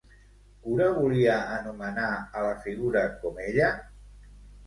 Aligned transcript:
Cura 0.61 0.85
volia 0.93 1.33
anomenar 1.57 2.07
a 2.39 2.45
la 2.45 2.55
figura 2.63 3.03
com 3.25 3.37
ella? 3.49 3.67